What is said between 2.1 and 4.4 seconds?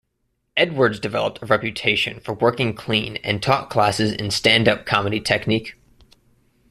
for working clean and taught classes in